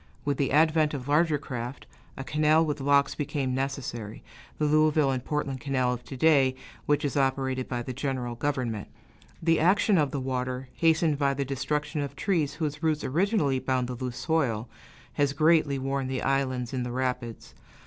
[0.25, 1.85] With the advent of larger craft,
[2.17, 4.23] a canal with locks became necessary
[4.57, 6.55] the Louisville and Portland Canal of to day,
[6.87, 8.87] which is operated by the general government.
[9.43, 13.87] The action of the water, hastened by the destruction of trees whose roots originally bound
[13.87, 14.67] the loose soil,
[15.13, 17.53] has greatly worn the islands in the rapids.